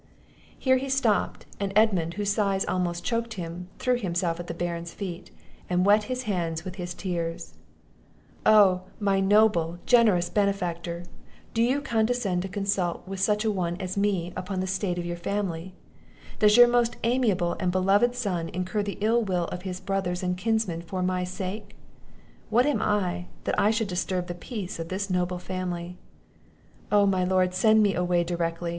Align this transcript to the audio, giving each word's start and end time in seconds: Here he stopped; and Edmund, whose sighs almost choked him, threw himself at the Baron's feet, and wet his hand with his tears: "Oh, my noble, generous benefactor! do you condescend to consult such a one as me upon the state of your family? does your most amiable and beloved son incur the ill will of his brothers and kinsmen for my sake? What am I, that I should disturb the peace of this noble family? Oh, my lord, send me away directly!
Here 0.57 0.77
he 0.77 0.89
stopped; 0.89 1.45
and 1.59 1.71
Edmund, 1.75 2.15
whose 2.15 2.31
sighs 2.33 2.65
almost 2.65 3.03
choked 3.05 3.35
him, 3.35 3.69
threw 3.77 3.99
himself 3.99 4.39
at 4.39 4.47
the 4.47 4.53
Baron's 4.55 4.91
feet, 4.95 5.29
and 5.69 5.85
wet 5.85 6.05
his 6.05 6.23
hand 6.23 6.63
with 6.65 6.77
his 6.77 6.95
tears: 6.95 7.53
"Oh, 8.43 8.81
my 8.99 9.19
noble, 9.19 9.77
generous 9.85 10.27
benefactor! 10.27 11.03
do 11.53 11.61
you 11.61 11.81
condescend 11.81 12.41
to 12.41 12.47
consult 12.47 13.03
such 13.19 13.45
a 13.45 13.51
one 13.51 13.77
as 13.79 13.95
me 13.95 14.33
upon 14.35 14.59
the 14.59 14.65
state 14.65 14.97
of 14.97 15.05
your 15.05 15.17
family? 15.17 15.75
does 16.39 16.57
your 16.57 16.67
most 16.67 16.95
amiable 17.03 17.55
and 17.59 17.71
beloved 17.71 18.15
son 18.15 18.49
incur 18.53 18.81
the 18.81 18.97
ill 19.01 19.21
will 19.21 19.45
of 19.49 19.61
his 19.61 19.79
brothers 19.79 20.23
and 20.23 20.35
kinsmen 20.35 20.81
for 20.81 21.03
my 21.03 21.23
sake? 21.23 21.75
What 22.49 22.65
am 22.65 22.81
I, 22.81 23.27
that 23.43 23.59
I 23.59 23.69
should 23.69 23.87
disturb 23.87 24.25
the 24.25 24.33
peace 24.33 24.79
of 24.79 24.87
this 24.89 25.11
noble 25.11 25.37
family? 25.37 25.99
Oh, 26.91 27.05
my 27.05 27.23
lord, 27.23 27.53
send 27.53 27.83
me 27.83 27.93
away 27.93 28.23
directly! 28.23 28.69